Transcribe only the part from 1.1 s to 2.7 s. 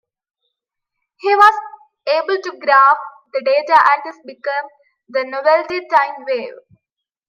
He was able to